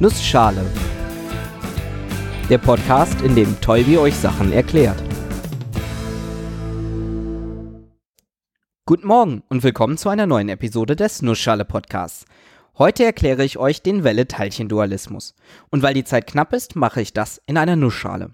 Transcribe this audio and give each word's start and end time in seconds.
Nussschale. 0.00 0.64
Der 2.48 2.58
Podcast, 2.58 3.20
in 3.22 3.34
dem 3.34 3.60
Tolbi 3.60 3.98
euch 3.98 4.14
Sachen 4.14 4.52
erklärt. 4.52 5.02
Guten 8.86 9.08
Morgen 9.08 9.42
und 9.48 9.64
willkommen 9.64 9.98
zu 9.98 10.08
einer 10.08 10.28
neuen 10.28 10.50
Episode 10.50 10.94
des 10.94 11.20
Nussschale 11.22 11.64
Podcasts. 11.64 12.26
Heute 12.78 13.02
erkläre 13.02 13.42
ich 13.42 13.58
euch 13.58 13.82
den 13.82 14.04
Welle-Teilchen-Dualismus. 14.04 15.34
Und 15.70 15.82
weil 15.82 15.94
die 15.94 16.04
Zeit 16.04 16.28
knapp 16.28 16.52
ist, 16.52 16.76
mache 16.76 17.00
ich 17.00 17.12
das 17.12 17.42
in 17.46 17.56
einer 17.56 17.74
Nussschale. 17.74 18.32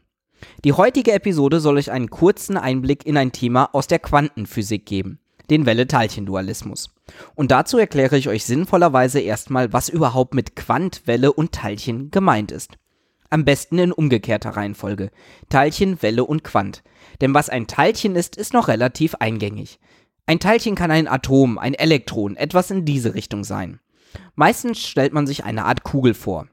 Die 0.67 0.75
heutige 0.75 1.13
Episode 1.13 1.61
soll 1.61 1.79
euch 1.79 1.91
einen 1.91 2.11
kurzen 2.11 2.59
Einblick 2.59 3.07
in 3.07 3.17
ein 3.17 3.33
Thema 3.33 3.71
aus 3.73 3.87
der 3.87 4.01
Quantenphysik 4.01 4.85
geben, 4.85 5.19
den 5.51 5.67
Welle-Teilchen-Dualismus. 5.67 6.95
Und 7.35 7.51
dazu 7.51 7.79
erkläre 7.79 8.17
ich 8.17 8.29
euch 8.29 8.45
sinnvollerweise 8.45 9.21
erstmal, 9.21 9.73
was 9.73 9.89
überhaupt 9.89 10.35
mit 10.35 10.57
Quant, 10.57 11.03
Welle 11.07 11.33
und 11.33 11.53
Teilchen 11.53 12.11
gemeint 12.11 12.51
ist. 12.51 12.79
Am 13.31 13.45
besten 13.45 13.79
in 13.79 13.93
umgekehrter 13.93 14.51
Reihenfolge. 14.51 15.11
Teilchen, 15.49 16.01
Welle 16.03 16.25
und 16.25 16.45
Quant. 16.45 16.83
Denn 17.21 17.35
was 17.35 17.49
ein 17.49 17.67
Teilchen 17.67 18.17
ist, 18.17 18.37
ist 18.37 18.53
noch 18.53 18.69
relativ 18.69 19.17
eingängig. 19.17 19.81
Ein 20.27 20.41
Teilchen 20.41 20.75
kann 20.75 20.91
ein 20.91 21.09
Atom, 21.09 21.59
ein 21.59 21.75
Elektron, 21.75 22.37
etwas 22.37 22.71
in 22.71 22.85
diese 22.85 23.15
Richtung 23.15 23.45
sein. 23.45 23.81
Meistens 24.37 24.81
stellt 24.81 25.13
man 25.13 25.27
sich 25.27 25.45
eine 25.45 25.65
Art 25.65 25.83
Kugel 25.83 26.15
vor. 26.15 26.47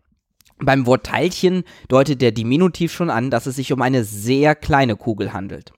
Beim 0.57 0.85
Wort 0.85 1.05
Teilchen 1.05 1.63
deutet 1.87 2.21
der 2.21 2.31
Diminutiv 2.31 2.91
schon 2.91 3.09
an, 3.09 3.31
dass 3.31 3.45
es 3.45 3.55
sich 3.55 3.71
um 3.73 3.81
eine 3.81 4.03
sehr 4.03 4.55
kleine 4.55 4.95
Kugel 4.95 5.33
handelt. 5.33 5.73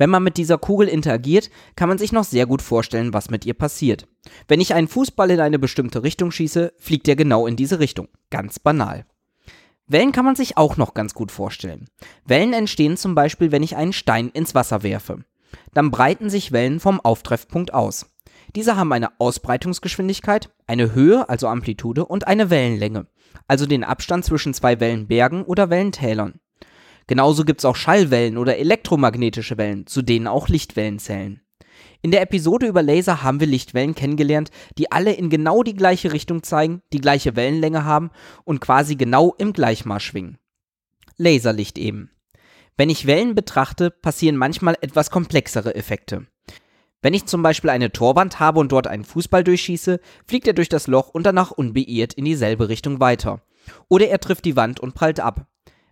Wenn 0.00 0.08
man 0.08 0.22
mit 0.22 0.38
dieser 0.38 0.56
Kugel 0.56 0.88
interagiert, 0.88 1.50
kann 1.76 1.90
man 1.90 1.98
sich 1.98 2.10
noch 2.10 2.24
sehr 2.24 2.46
gut 2.46 2.62
vorstellen, 2.62 3.12
was 3.12 3.28
mit 3.28 3.44
ihr 3.44 3.52
passiert. 3.52 4.08
Wenn 4.48 4.58
ich 4.58 4.72
einen 4.72 4.88
Fußball 4.88 5.30
in 5.30 5.40
eine 5.40 5.58
bestimmte 5.58 6.02
Richtung 6.02 6.30
schieße, 6.30 6.72
fliegt 6.78 7.06
er 7.06 7.16
genau 7.16 7.46
in 7.46 7.54
diese 7.54 7.80
Richtung. 7.80 8.08
Ganz 8.30 8.58
banal. 8.58 9.04
Wellen 9.86 10.12
kann 10.12 10.24
man 10.24 10.36
sich 10.36 10.56
auch 10.56 10.78
noch 10.78 10.94
ganz 10.94 11.12
gut 11.12 11.30
vorstellen. 11.30 11.84
Wellen 12.24 12.54
entstehen 12.54 12.96
zum 12.96 13.14
Beispiel, 13.14 13.52
wenn 13.52 13.62
ich 13.62 13.76
einen 13.76 13.92
Stein 13.92 14.30
ins 14.30 14.54
Wasser 14.54 14.82
werfe. 14.82 15.18
Dann 15.74 15.90
breiten 15.90 16.30
sich 16.30 16.50
Wellen 16.50 16.80
vom 16.80 16.98
Auftreffpunkt 16.98 17.74
aus. 17.74 18.06
Diese 18.56 18.76
haben 18.76 18.94
eine 18.94 19.20
Ausbreitungsgeschwindigkeit, 19.20 20.48
eine 20.66 20.94
Höhe, 20.94 21.28
also 21.28 21.46
Amplitude, 21.46 22.06
und 22.06 22.26
eine 22.26 22.48
Wellenlänge, 22.48 23.06
also 23.48 23.66
den 23.66 23.84
Abstand 23.84 24.24
zwischen 24.24 24.54
zwei 24.54 24.80
Wellenbergen 24.80 25.42
oder 25.42 25.68
Wellentälern. 25.68 26.39
Genauso 27.10 27.44
gibt 27.44 27.60
es 27.60 27.64
auch 27.64 27.74
Schallwellen 27.74 28.38
oder 28.38 28.58
elektromagnetische 28.58 29.58
Wellen, 29.58 29.84
zu 29.88 30.00
denen 30.00 30.28
auch 30.28 30.46
Lichtwellen 30.46 31.00
zählen. 31.00 31.40
In 32.02 32.12
der 32.12 32.22
Episode 32.22 32.68
über 32.68 32.84
Laser 32.84 33.24
haben 33.24 33.40
wir 33.40 33.48
Lichtwellen 33.48 33.96
kennengelernt, 33.96 34.52
die 34.78 34.92
alle 34.92 35.14
in 35.14 35.28
genau 35.28 35.64
die 35.64 35.74
gleiche 35.74 36.12
Richtung 36.12 36.44
zeigen, 36.44 36.82
die 36.92 37.00
gleiche 37.00 37.34
Wellenlänge 37.34 37.84
haben 37.84 38.12
und 38.44 38.60
quasi 38.60 38.94
genau 38.94 39.34
im 39.38 39.52
Gleichmaß 39.52 40.00
schwingen. 40.00 40.38
Laserlicht 41.16 41.78
eben. 41.78 42.12
Wenn 42.76 42.90
ich 42.90 43.08
Wellen 43.08 43.34
betrachte, 43.34 43.90
passieren 43.90 44.36
manchmal 44.36 44.76
etwas 44.80 45.10
komplexere 45.10 45.74
Effekte. 45.74 46.28
Wenn 47.02 47.14
ich 47.14 47.26
zum 47.26 47.42
Beispiel 47.42 47.70
eine 47.70 47.90
Torwand 47.90 48.38
habe 48.38 48.60
und 48.60 48.70
dort 48.70 48.86
einen 48.86 49.04
Fußball 49.04 49.42
durchschieße, 49.42 49.98
fliegt 50.28 50.46
er 50.46 50.52
durch 50.54 50.68
das 50.68 50.86
Loch 50.86 51.08
und 51.08 51.24
danach 51.24 51.50
unbeirrt 51.50 52.14
in 52.14 52.24
dieselbe 52.24 52.68
Richtung 52.68 53.00
weiter. 53.00 53.42
Oder 53.88 54.06
er 54.10 54.20
trifft 54.20 54.44
die 54.44 54.54
Wand 54.54 54.78
und 54.78 54.94
prallt 54.94 55.18
ab. 55.18 55.48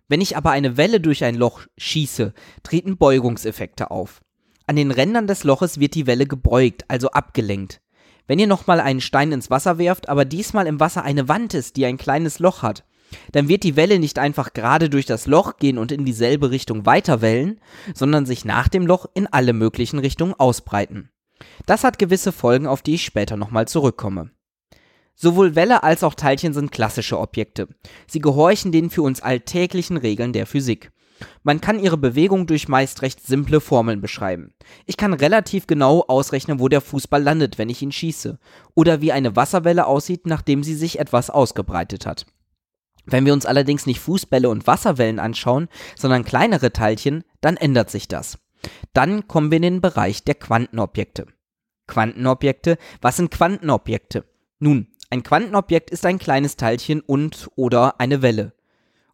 Wenn 0.09 0.21
ich 0.21 0.35
aber 0.35 0.51
eine 0.51 0.75
Welle 0.75 0.99
durch 0.99 1.23
ein 1.23 1.35
Loch 1.35 1.61
schieße, 1.77 2.33
treten 2.63 2.97
Beugungseffekte 2.97 3.91
auf. 3.91 4.21
An 4.65 4.75
den 4.75 4.91
Rändern 4.91 5.27
des 5.27 5.43
Loches 5.43 5.79
wird 5.79 5.95
die 5.95 6.07
Welle 6.07 6.25
gebeugt, 6.25 6.83
also 6.87 7.11
abgelenkt. 7.11 7.79
Wenn 8.27 8.39
ihr 8.39 8.47
nochmal 8.47 8.79
einen 8.79 9.01
Stein 9.01 9.31
ins 9.31 9.49
Wasser 9.49 9.77
werft, 9.77 10.09
aber 10.09 10.25
diesmal 10.25 10.67
im 10.67 10.79
Wasser 10.79 11.03
eine 11.03 11.27
Wand 11.27 11.53
ist, 11.53 11.77
die 11.77 11.85
ein 11.85 11.97
kleines 11.97 12.39
Loch 12.39 12.63
hat, 12.63 12.83
dann 13.31 13.47
wird 13.47 13.63
die 13.63 13.75
Welle 13.75 13.99
nicht 13.99 14.19
einfach 14.19 14.53
gerade 14.53 14.89
durch 14.89 15.05
das 15.05 15.25
Loch 15.25 15.57
gehen 15.57 15.77
und 15.77 15.91
in 15.91 16.05
dieselbe 16.05 16.51
Richtung 16.51 16.85
weiterwellen, 16.85 17.59
sondern 17.93 18.25
sich 18.25 18.45
nach 18.45 18.67
dem 18.67 18.85
Loch 18.85 19.05
in 19.13 19.27
alle 19.27 19.53
möglichen 19.53 19.99
Richtungen 19.99 20.33
ausbreiten. 20.33 21.09
Das 21.65 21.83
hat 21.83 21.99
gewisse 21.99 22.31
Folgen, 22.31 22.67
auf 22.67 22.81
die 22.81 22.95
ich 22.95 23.05
später 23.05 23.37
nochmal 23.37 23.67
zurückkomme. 23.67 24.31
Sowohl 25.21 25.53
Welle 25.55 25.83
als 25.83 26.01
auch 26.03 26.13
Teilchen 26.13 26.53
sind 26.53 26.71
klassische 26.71 27.19
Objekte. 27.19 27.67
Sie 28.07 28.19
gehorchen 28.19 28.71
den 28.71 28.89
für 28.89 29.01
uns 29.01 29.21
alltäglichen 29.21 29.97
Regeln 29.97 30.31
der 30.31 30.45
Physik. 30.45 30.93
Man 31.43 31.59
kann 31.59 31.77
ihre 31.77 31.97
Bewegung 31.97 32.47
durch 32.47 32.69
meist 32.69 33.01
recht 33.01 33.27
simple 33.27 33.59
Formeln 33.59 33.99
beschreiben. 33.99 34.53
Ich 34.85 34.95
kann 34.95 35.13
relativ 35.13 35.67
genau 35.67 36.05
ausrechnen, 36.07 36.61
wo 36.61 36.69
der 36.69 36.79
Fußball 36.79 37.21
landet, 37.21 37.57
wenn 37.57 37.67
ich 37.67 37.81
ihn 37.81 37.91
schieße, 37.91 38.39
oder 38.75 39.01
wie 39.01 39.11
eine 39.11 39.35
Wasserwelle 39.35 39.87
aussieht, 39.87 40.25
nachdem 40.25 40.63
sie 40.63 40.75
sich 40.75 40.99
etwas 40.99 41.29
ausgebreitet 41.29 42.05
hat. 42.05 42.25
Wenn 43.05 43.25
wir 43.25 43.33
uns 43.33 43.45
allerdings 43.45 43.85
nicht 43.85 43.99
Fußbälle 43.99 44.47
und 44.47 44.67
Wasserwellen 44.67 45.19
anschauen, 45.19 45.67
sondern 45.97 46.23
kleinere 46.23 46.71
Teilchen, 46.71 47.25
dann 47.41 47.57
ändert 47.57 47.89
sich 47.89 48.07
das. 48.07 48.37
Dann 48.93 49.27
kommen 49.27 49.51
wir 49.51 49.57
in 49.57 49.63
den 49.63 49.81
Bereich 49.81 50.23
der 50.23 50.35
Quantenobjekte. 50.35 51.25
Quantenobjekte, 51.87 52.77
was 53.01 53.17
sind 53.17 53.31
Quantenobjekte? 53.31 54.23
Nun, 54.59 54.87
ein 55.09 55.23
Quantenobjekt 55.23 55.89
ist 55.89 56.05
ein 56.05 56.19
kleines 56.19 56.55
Teilchen 56.55 57.01
und 57.01 57.49
oder 57.55 57.99
eine 57.99 58.21
Welle. 58.21 58.53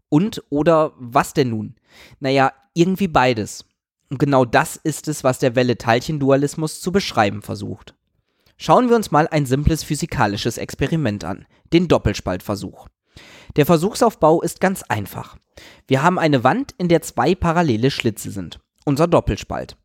Und 0.10 0.44
oder 0.50 0.94
was 0.98 1.34
denn 1.34 1.50
nun? 1.50 1.76
Naja, 2.20 2.54
irgendwie 2.74 3.08
beides. 3.08 3.66
Und 4.10 4.20
genau 4.20 4.46
das 4.46 4.76
ist 4.76 5.08
es, 5.08 5.24
was 5.24 5.40
der 5.40 5.56
Welle-Teilchen-Dualismus 5.56 6.82
zu 6.82 6.92
beschreiben 6.92 7.42
versucht. 7.42 7.96
Schauen 8.58 8.90
wir 8.90 8.96
uns 8.96 9.12
mal 9.12 9.28
ein 9.28 9.46
simples 9.46 9.84
physikalisches 9.84 10.58
Experiment 10.58 11.24
an, 11.24 11.46
den 11.74 11.88
Doppelspaltversuch. 11.88 12.88
Der 13.56 13.66
Versuchsaufbau 13.66 14.42
ist 14.42 14.60
ganz 14.60 14.84
einfach. 14.84 15.38
Wir 15.88 16.04
haben 16.04 16.20
eine 16.20 16.44
Wand, 16.44 16.74
in 16.78 16.90
der 16.90 17.02
zwei 17.02 17.36
parallele 17.36 17.90
Schlitze 17.90 18.32
sind, 18.32 18.60
unser 18.84 19.08
Doppelspalt. 19.08 19.78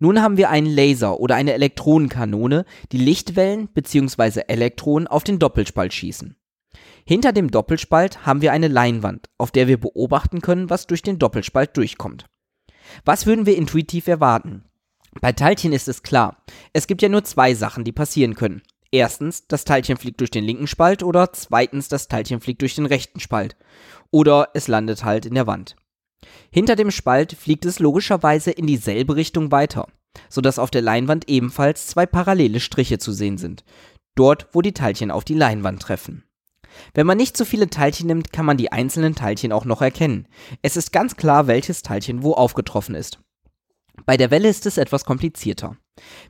Nun 0.00 0.22
haben 0.22 0.38
wir 0.38 0.48
einen 0.48 0.66
Laser 0.66 1.20
oder 1.20 1.36
eine 1.36 1.52
Elektronenkanone, 1.52 2.64
die 2.90 2.98
Lichtwellen 2.98 3.68
bzw. 3.68 4.42
Elektronen 4.48 5.06
auf 5.06 5.24
den 5.24 5.38
Doppelspalt 5.38 5.92
schießen. 5.92 6.36
Hinter 7.06 7.32
dem 7.32 7.50
Doppelspalt 7.50 8.24
haben 8.24 8.40
wir 8.40 8.52
eine 8.52 8.68
Leinwand, 8.68 9.28
auf 9.36 9.50
der 9.50 9.68
wir 9.68 9.78
beobachten 9.78 10.40
können, 10.40 10.70
was 10.70 10.86
durch 10.86 11.02
den 11.02 11.18
Doppelspalt 11.18 11.76
durchkommt. 11.76 12.24
Was 13.04 13.26
würden 13.26 13.44
wir 13.44 13.56
intuitiv 13.56 14.08
erwarten? 14.08 14.64
Bei 15.20 15.32
Teilchen 15.32 15.72
ist 15.72 15.88
es 15.88 16.02
klar. 16.02 16.44
Es 16.72 16.86
gibt 16.86 17.02
ja 17.02 17.08
nur 17.08 17.24
zwei 17.24 17.54
Sachen, 17.54 17.84
die 17.84 17.92
passieren 17.92 18.34
können. 18.34 18.62
Erstens, 18.92 19.46
das 19.48 19.64
Teilchen 19.64 19.98
fliegt 19.98 20.20
durch 20.20 20.30
den 20.30 20.44
linken 20.44 20.66
Spalt 20.66 21.02
oder 21.02 21.32
zweitens, 21.32 21.88
das 21.88 22.08
Teilchen 22.08 22.40
fliegt 22.40 22.62
durch 22.62 22.74
den 22.74 22.86
rechten 22.86 23.20
Spalt. 23.20 23.56
Oder 24.10 24.48
es 24.54 24.66
landet 24.66 25.04
halt 25.04 25.26
in 25.26 25.34
der 25.34 25.46
Wand. 25.46 25.76
Hinter 26.50 26.76
dem 26.76 26.90
Spalt 26.90 27.32
fliegt 27.32 27.64
es 27.64 27.78
logischerweise 27.78 28.50
in 28.50 28.66
dieselbe 28.66 29.16
Richtung 29.16 29.50
weiter, 29.52 29.86
sodass 30.28 30.58
auf 30.58 30.70
der 30.70 30.82
Leinwand 30.82 31.28
ebenfalls 31.28 31.86
zwei 31.86 32.06
parallele 32.06 32.60
Striche 32.60 32.98
zu 32.98 33.12
sehen 33.12 33.38
sind, 33.38 33.64
dort 34.14 34.48
wo 34.52 34.62
die 34.62 34.72
Teilchen 34.72 35.10
auf 35.10 35.24
die 35.24 35.34
Leinwand 35.34 35.80
treffen. 35.80 36.24
Wenn 36.94 37.06
man 37.06 37.16
nicht 37.16 37.36
zu 37.36 37.44
viele 37.44 37.68
Teilchen 37.68 38.06
nimmt, 38.06 38.32
kann 38.32 38.46
man 38.46 38.56
die 38.56 38.72
einzelnen 38.72 39.14
Teilchen 39.14 39.52
auch 39.52 39.64
noch 39.64 39.82
erkennen. 39.82 40.28
Es 40.62 40.76
ist 40.76 40.92
ganz 40.92 41.16
klar, 41.16 41.46
welches 41.46 41.82
Teilchen 41.82 42.22
wo 42.22 42.32
aufgetroffen 42.32 42.94
ist. 42.94 43.18
Bei 44.06 44.16
der 44.16 44.30
Welle 44.30 44.48
ist 44.48 44.66
es 44.66 44.78
etwas 44.78 45.04
komplizierter. 45.04 45.76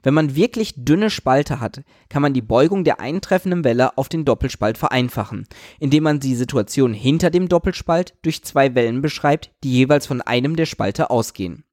Wenn 0.02 0.14
man 0.14 0.34
wirklich 0.34 0.74
dünne 0.76 1.10
Spalte 1.10 1.60
hat, 1.60 1.82
kann 2.08 2.22
man 2.22 2.34
die 2.34 2.42
Beugung 2.42 2.84
der 2.84 3.00
eintreffenden 3.00 3.64
Welle 3.64 3.96
auf 3.98 4.08
den 4.08 4.24
Doppelspalt 4.24 4.78
vereinfachen, 4.78 5.46
indem 5.78 6.04
man 6.04 6.20
die 6.20 6.34
Situation 6.34 6.92
hinter 6.92 7.30
dem 7.30 7.48
Doppelspalt 7.48 8.14
durch 8.22 8.42
zwei 8.44 8.74
Wellen 8.74 9.02
beschreibt, 9.02 9.50
die 9.62 9.72
jeweils 9.72 10.06
von 10.06 10.20
einem 10.20 10.56
der 10.56 10.66
Spalte 10.66 11.10
ausgehen. 11.10 11.64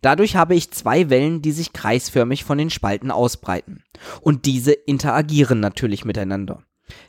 Dadurch 0.00 0.36
habe 0.36 0.54
ich 0.54 0.70
zwei 0.70 1.10
Wellen, 1.10 1.42
die 1.42 1.52
sich 1.52 1.72
kreisförmig 1.72 2.44
von 2.44 2.58
den 2.58 2.70
Spalten 2.70 3.10
ausbreiten. 3.10 3.82
Und 4.20 4.46
diese 4.46 4.72
interagieren 4.72 5.60
natürlich 5.60 6.04
miteinander. 6.04 6.62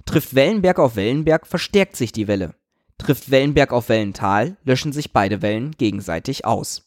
Trifft 0.06 0.34
Wellenberg 0.34 0.80
auf 0.80 0.96
Wellenberg, 0.96 1.46
verstärkt 1.46 1.96
sich 1.96 2.12
die 2.12 2.28
Welle. 2.28 2.56
Trifft 2.98 3.30
Wellenberg 3.30 3.72
auf 3.74 3.89
Wellental, 3.89 4.57
löschen 4.63 4.92
sich 4.92 5.13
beide 5.13 5.42
Wellen 5.42 5.72
gegenseitig 5.78 6.45
aus. 6.45 6.87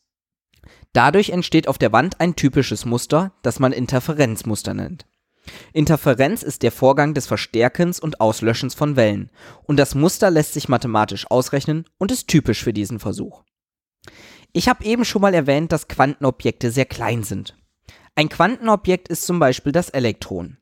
Dadurch 0.92 1.30
entsteht 1.30 1.68
auf 1.68 1.78
der 1.78 1.92
Wand 1.92 2.20
ein 2.20 2.36
typisches 2.36 2.84
Muster, 2.84 3.32
das 3.42 3.58
man 3.60 3.72
Interferenzmuster 3.72 4.74
nennt. 4.74 5.06
Interferenz 5.72 6.42
ist 6.42 6.62
der 6.62 6.72
Vorgang 6.72 7.14
des 7.14 7.26
Verstärkens 7.26 8.00
und 8.00 8.20
Auslöschens 8.20 8.74
von 8.74 8.96
Wellen, 8.96 9.30
und 9.64 9.78
das 9.78 9.94
Muster 9.94 10.30
lässt 10.30 10.54
sich 10.54 10.68
mathematisch 10.68 11.30
ausrechnen 11.30 11.84
und 11.98 12.12
ist 12.12 12.28
typisch 12.28 12.62
für 12.62 12.72
diesen 12.72 12.98
Versuch. 12.98 13.42
Ich 14.52 14.68
habe 14.68 14.84
eben 14.84 15.04
schon 15.04 15.22
mal 15.22 15.34
erwähnt, 15.34 15.72
dass 15.72 15.88
Quantenobjekte 15.88 16.70
sehr 16.70 16.86
klein 16.86 17.22
sind. 17.22 17.56
Ein 18.16 18.28
Quantenobjekt 18.28 19.08
ist 19.08 19.24
zum 19.24 19.38
Beispiel 19.38 19.72
das 19.72 19.90
Elektron. 19.90 20.58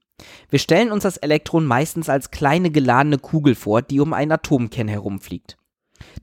Wir 0.51 0.59
stellen 0.59 0.93
uns 0.93 1.05
das 1.05 1.17
Elektron 1.17 1.65
meistens 1.65 2.09
als 2.09 2.31
kleine 2.31 2.71
geladene 2.71 3.19
Kugel 3.19 3.55
vor, 3.55 3.83
die 3.83 4.01
um 4.01 4.13
einen 4.13 4.33
Atomkern 4.33 4.89
herumfliegt. 4.89 5.57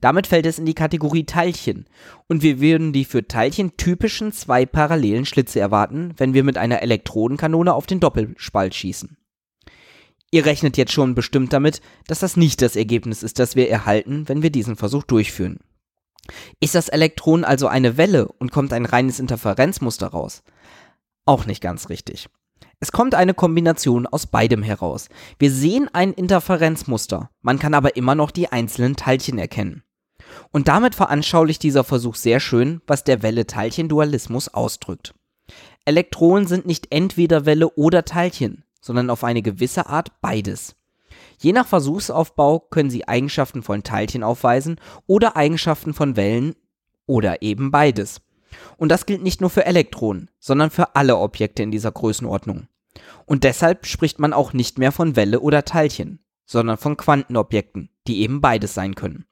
Damit 0.00 0.26
fällt 0.26 0.46
es 0.46 0.58
in 0.58 0.66
die 0.66 0.74
Kategorie 0.74 1.24
Teilchen 1.24 1.86
und 2.28 2.42
wir 2.42 2.60
würden 2.60 2.92
die 2.92 3.04
für 3.04 3.26
Teilchen 3.26 3.76
typischen 3.76 4.32
zwei 4.32 4.66
parallelen 4.66 5.24
Schlitze 5.24 5.60
erwarten, 5.60 6.14
wenn 6.16 6.34
wir 6.34 6.44
mit 6.44 6.58
einer 6.58 6.82
Elektronenkanone 6.82 7.72
auf 7.72 7.86
den 7.86 8.00
Doppelspalt 8.00 8.74
schießen. 8.74 9.16
Ihr 10.30 10.44
rechnet 10.44 10.76
jetzt 10.76 10.92
schon 10.92 11.14
bestimmt 11.14 11.52
damit, 11.52 11.80
dass 12.06 12.18
das 12.18 12.36
nicht 12.36 12.60
das 12.60 12.76
Ergebnis 12.76 13.22
ist, 13.22 13.38
das 13.38 13.56
wir 13.56 13.70
erhalten, 13.70 14.28
wenn 14.28 14.42
wir 14.42 14.50
diesen 14.50 14.76
Versuch 14.76 15.04
durchführen. 15.04 15.60
Ist 16.60 16.74
das 16.74 16.88
Elektron 16.88 17.44
also 17.44 17.68
eine 17.68 17.96
Welle 17.96 18.28
und 18.28 18.50
kommt 18.50 18.72
ein 18.72 18.86
reines 18.86 19.20
Interferenzmuster 19.20 20.08
raus? 20.08 20.42
Auch 21.24 21.46
nicht 21.46 21.60
ganz 21.60 21.88
richtig. 21.88 22.28
Es 22.78 22.92
kommt 22.92 23.14
eine 23.14 23.32
Kombination 23.32 24.06
aus 24.06 24.26
beidem 24.26 24.62
heraus. 24.62 25.08
Wir 25.38 25.50
sehen 25.50 25.88
ein 25.92 26.12
Interferenzmuster, 26.12 27.30
man 27.40 27.58
kann 27.58 27.72
aber 27.72 27.96
immer 27.96 28.14
noch 28.14 28.30
die 28.30 28.52
einzelnen 28.52 28.96
Teilchen 28.96 29.38
erkennen. 29.38 29.82
Und 30.52 30.68
damit 30.68 30.94
veranschaulicht 30.94 31.62
dieser 31.62 31.84
Versuch 31.84 32.16
sehr 32.16 32.38
schön, 32.38 32.82
was 32.86 33.04
der 33.04 33.22
Welle-Teilchen-Dualismus 33.22 34.48
ausdrückt. 34.48 35.14
Elektronen 35.86 36.46
sind 36.46 36.66
nicht 36.66 36.88
entweder 36.90 37.46
Welle 37.46 37.70
oder 37.70 38.04
Teilchen, 38.04 38.64
sondern 38.82 39.08
auf 39.08 39.24
eine 39.24 39.40
gewisse 39.40 39.86
Art 39.86 40.20
beides. 40.20 40.76
Je 41.38 41.52
nach 41.52 41.66
Versuchsaufbau 41.66 42.60
können 42.60 42.90
sie 42.90 43.08
Eigenschaften 43.08 43.62
von 43.62 43.84
Teilchen 43.84 44.22
aufweisen 44.22 44.80
oder 45.06 45.36
Eigenschaften 45.36 45.94
von 45.94 46.16
Wellen 46.16 46.54
oder 47.06 47.40
eben 47.40 47.70
beides. 47.70 48.20
Und 48.76 48.90
das 48.90 49.06
gilt 49.06 49.22
nicht 49.22 49.40
nur 49.40 49.50
für 49.50 49.66
Elektronen, 49.66 50.30
sondern 50.38 50.70
für 50.70 50.96
alle 50.96 51.16
Objekte 51.16 51.62
in 51.62 51.70
dieser 51.70 51.92
Größenordnung. 51.92 52.68
Und 53.26 53.44
deshalb 53.44 53.86
spricht 53.86 54.18
man 54.18 54.32
auch 54.32 54.52
nicht 54.52 54.78
mehr 54.78 54.92
von 54.92 55.16
Welle 55.16 55.40
oder 55.40 55.64
Teilchen, 55.64 56.20
sondern 56.44 56.76
von 56.76 56.96
Quantenobjekten, 56.96 57.90
die 58.06 58.20
eben 58.20 58.40
beides 58.40 58.74
sein 58.74 58.94
können. 58.94 59.26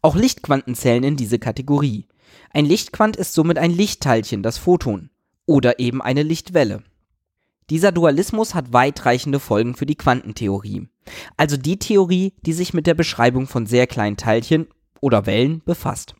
Auch 0.00 0.16
Lichtquanten 0.16 0.74
zählen 0.74 1.04
in 1.04 1.16
diese 1.16 1.38
Kategorie. 1.38 2.06
Ein 2.50 2.66
Lichtquant 2.66 3.16
ist 3.16 3.34
somit 3.34 3.58
ein 3.58 3.70
Lichtteilchen, 3.70 4.42
das 4.42 4.58
Photon, 4.58 5.10
oder 5.46 5.78
eben 5.78 6.00
eine 6.02 6.22
Lichtwelle. 6.22 6.82
Dieser 7.70 7.92
Dualismus 7.92 8.54
hat 8.54 8.72
weitreichende 8.72 9.40
Folgen 9.40 9.74
für 9.74 9.86
die 9.86 9.96
Quantentheorie, 9.96 10.88
also 11.36 11.56
die 11.56 11.78
Theorie, 11.78 12.34
die 12.42 12.52
sich 12.52 12.74
mit 12.74 12.86
der 12.86 12.94
Beschreibung 12.94 13.46
von 13.46 13.66
sehr 13.66 13.86
kleinen 13.86 14.16
Teilchen 14.16 14.66
oder 15.00 15.26
Wellen 15.26 15.62
befasst. 15.64 16.14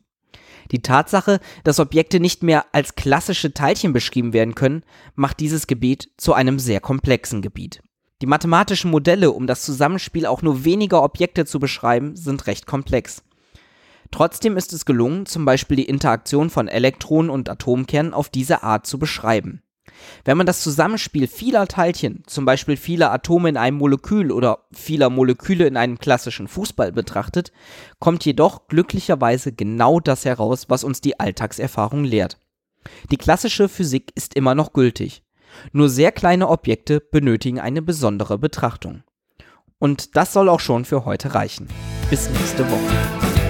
Die 0.71 0.81
Tatsache, 0.81 1.39
dass 1.63 1.79
Objekte 1.79 2.19
nicht 2.19 2.43
mehr 2.43 2.65
als 2.71 2.95
klassische 2.95 3.53
Teilchen 3.53 3.93
beschrieben 3.93 4.33
werden 4.33 4.55
können, 4.55 4.83
macht 5.15 5.39
dieses 5.39 5.67
Gebiet 5.67 6.09
zu 6.17 6.33
einem 6.33 6.59
sehr 6.59 6.79
komplexen 6.79 7.41
Gebiet. 7.41 7.81
Die 8.21 8.27
mathematischen 8.27 8.89
Modelle, 8.89 9.31
um 9.31 9.47
das 9.47 9.63
Zusammenspiel 9.63 10.25
auch 10.25 10.41
nur 10.41 10.63
weniger 10.63 11.03
Objekte 11.03 11.45
zu 11.45 11.59
beschreiben, 11.59 12.15
sind 12.15 12.47
recht 12.47 12.65
komplex. 12.65 13.23
Trotzdem 14.11 14.57
ist 14.57 14.71
es 14.73 14.85
gelungen, 14.85 15.25
zum 15.25 15.43
Beispiel 15.43 15.77
die 15.77 15.85
Interaktion 15.85 16.49
von 16.49 16.67
Elektronen 16.67 17.31
und 17.31 17.49
Atomkernen 17.49 18.13
auf 18.13 18.29
diese 18.29 18.63
Art 18.63 18.85
zu 18.85 18.99
beschreiben. 18.99 19.61
Wenn 20.25 20.37
man 20.37 20.45
das 20.45 20.61
Zusammenspiel 20.61 21.27
vieler 21.27 21.67
Teilchen, 21.67 22.23
zum 22.27 22.45
Beispiel 22.45 22.77
vieler 22.77 23.11
Atome 23.11 23.49
in 23.49 23.57
einem 23.57 23.77
Molekül 23.77 24.31
oder 24.31 24.65
vieler 24.71 25.09
Moleküle 25.09 25.67
in 25.67 25.77
einem 25.77 25.99
klassischen 25.99 26.47
Fußball 26.47 26.91
betrachtet, 26.91 27.51
kommt 27.99 28.25
jedoch 28.25 28.67
glücklicherweise 28.67 29.51
genau 29.51 29.99
das 29.99 30.25
heraus, 30.25 30.69
was 30.69 30.83
uns 30.83 31.01
die 31.01 31.19
Alltagserfahrung 31.19 32.03
lehrt. 32.03 32.37
Die 33.11 33.17
klassische 33.17 33.69
Physik 33.69 34.11
ist 34.15 34.35
immer 34.35 34.55
noch 34.55 34.73
gültig. 34.73 35.23
Nur 35.71 35.89
sehr 35.89 36.11
kleine 36.11 36.49
Objekte 36.49 36.99
benötigen 36.99 37.59
eine 37.59 37.81
besondere 37.81 38.37
Betrachtung. 38.37 39.03
Und 39.79 40.15
das 40.15 40.33
soll 40.33 40.49
auch 40.49 40.59
schon 40.59 40.85
für 40.85 41.05
heute 41.05 41.35
reichen. 41.35 41.67
Bis 42.09 42.29
nächste 42.29 42.69
Woche. 42.69 43.42